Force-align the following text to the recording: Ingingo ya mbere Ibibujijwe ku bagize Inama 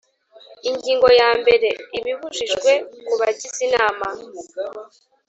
Ingingo 0.69 1.07
ya 1.19 1.29
mbere 1.39 1.69
Ibibujijwe 1.97 2.71
ku 3.05 3.13
bagize 3.19 3.59
Inama 3.67 4.07